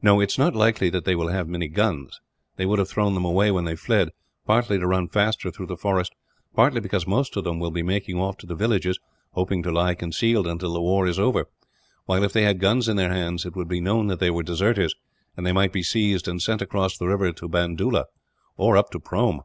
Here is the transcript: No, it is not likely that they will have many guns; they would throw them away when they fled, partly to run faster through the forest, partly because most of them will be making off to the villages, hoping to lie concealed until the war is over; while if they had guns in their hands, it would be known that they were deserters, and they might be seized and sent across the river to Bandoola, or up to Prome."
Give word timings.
No, 0.00 0.20
it 0.20 0.30
is 0.30 0.38
not 0.38 0.54
likely 0.54 0.90
that 0.90 1.04
they 1.04 1.16
will 1.16 1.26
have 1.26 1.48
many 1.48 1.66
guns; 1.66 2.20
they 2.54 2.64
would 2.64 2.86
throw 2.86 3.10
them 3.12 3.24
away 3.24 3.50
when 3.50 3.64
they 3.64 3.74
fled, 3.74 4.10
partly 4.46 4.78
to 4.78 4.86
run 4.86 5.08
faster 5.08 5.50
through 5.50 5.66
the 5.66 5.76
forest, 5.76 6.14
partly 6.54 6.78
because 6.80 7.04
most 7.04 7.36
of 7.36 7.42
them 7.42 7.58
will 7.58 7.72
be 7.72 7.82
making 7.82 8.16
off 8.16 8.36
to 8.36 8.46
the 8.46 8.54
villages, 8.54 9.00
hoping 9.32 9.64
to 9.64 9.72
lie 9.72 9.96
concealed 9.96 10.46
until 10.46 10.72
the 10.72 10.80
war 10.80 11.04
is 11.08 11.18
over; 11.18 11.46
while 12.04 12.22
if 12.22 12.32
they 12.32 12.44
had 12.44 12.60
guns 12.60 12.86
in 12.88 12.96
their 12.96 13.10
hands, 13.12 13.44
it 13.44 13.56
would 13.56 13.66
be 13.66 13.80
known 13.80 14.06
that 14.06 14.20
they 14.20 14.30
were 14.30 14.44
deserters, 14.44 14.94
and 15.36 15.44
they 15.44 15.50
might 15.50 15.72
be 15.72 15.82
seized 15.82 16.28
and 16.28 16.40
sent 16.42 16.62
across 16.62 16.96
the 16.96 17.08
river 17.08 17.32
to 17.32 17.48
Bandoola, 17.48 18.04
or 18.56 18.76
up 18.76 18.90
to 18.90 19.00
Prome." 19.00 19.40